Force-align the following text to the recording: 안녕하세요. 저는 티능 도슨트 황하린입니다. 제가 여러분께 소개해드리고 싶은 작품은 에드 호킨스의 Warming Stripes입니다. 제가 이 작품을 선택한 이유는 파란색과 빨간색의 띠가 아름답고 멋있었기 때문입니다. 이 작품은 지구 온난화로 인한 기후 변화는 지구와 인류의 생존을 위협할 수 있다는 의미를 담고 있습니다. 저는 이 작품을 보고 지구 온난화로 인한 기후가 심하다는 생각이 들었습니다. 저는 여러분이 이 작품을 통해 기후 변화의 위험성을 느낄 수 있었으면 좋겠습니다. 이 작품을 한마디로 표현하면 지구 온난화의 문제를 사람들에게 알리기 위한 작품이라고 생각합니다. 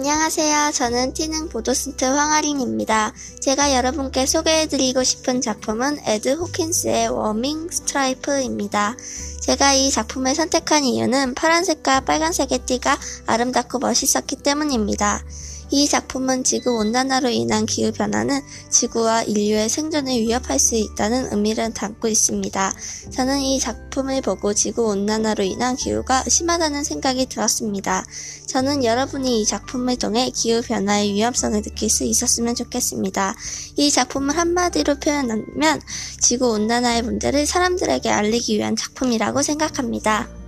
안녕하세요. 0.00 0.72
저는 0.72 1.12
티능 1.12 1.50
도슨트 1.50 2.06
황하린입니다. 2.06 3.12
제가 3.42 3.74
여러분께 3.74 4.24
소개해드리고 4.24 5.04
싶은 5.04 5.42
작품은 5.42 5.98
에드 6.06 6.36
호킨스의 6.36 7.08
Warming 7.08 7.68
Stripes입니다. 7.70 8.96
제가 9.42 9.74
이 9.74 9.90
작품을 9.90 10.34
선택한 10.34 10.84
이유는 10.84 11.34
파란색과 11.34 12.00
빨간색의 12.06 12.60
띠가 12.60 12.98
아름답고 13.26 13.78
멋있었기 13.78 14.36
때문입니다. 14.36 15.22
이 15.72 15.86
작품은 15.86 16.42
지구 16.42 16.76
온난화로 16.78 17.28
인한 17.28 17.64
기후 17.64 17.92
변화는 17.92 18.40
지구와 18.70 19.22
인류의 19.22 19.68
생존을 19.68 20.12
위협할 20.12 20.58
수 20.58 20.74
있다는 20.74 21.32
의미를 21.32 21.72
담고 21.72 22.08
있습니다. 22.08 22.74
저는 23.10 23.40
이 23.40 23.60
작품을 23.60 24.20
보고 24.20 24.52
지구 24.52 24.88
온난화로 24.88 25.44
인한 25.44 25.76
기후가 25.76 26.24
심하다는 26.28 26.82
생각이 26.82 27.26
들었습니다. 27.26 28.04
저는 28.46 28.84
여러분이 28.84 29.40
이 29.40 29.44
작품을 29.44 29.96
통해 29.96 30.30
기후 30.34 30.60
변화의 30.60 31.14
위험성을 31.14 31.62
느낄 31.62 31.88
수 31.88 32.02
있었으면 32.02 32.56
좋겠습니다. 32.56 33.36
이 33.76 33.90
작품을 33.92 34.36
한마디로 34.36 34.96
표현하면 34.96 35.80
지구 36.18 36.50
온난화의 36.50 37.02
문제를 37.02 37.46
사람들에게 37.46 38.10
알리기 38.10 38.58
위한 38.58 38.74
작품이라고 38.74 39.42
생각합니다. 39.42 40.39